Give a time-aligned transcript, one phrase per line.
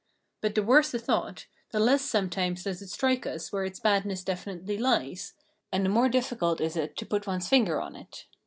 [0.41, 4.23] But the worse the thought, the less sometimes does it strike us where its badness
[4.23, 5.33] definitely hes,
[5.71, 8.25] and the more difi&cult is it to put one's finger on it.